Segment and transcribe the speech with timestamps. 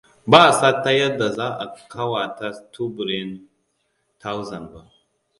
[0.31, 3.49] Ba san ta yadda zan ƙawata tsuburin
[4.19, 4.91] Thousand ba.